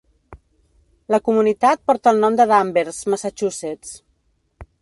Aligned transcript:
La 1.15 1.19
comunitat 1.27 1.83
porta 1.91 2.13
el 2.13 2.23
nom 2.25 2.39
de 2.41 2.49
Danvers, 2.53 3.01
Massachusetts. 3.15 3.97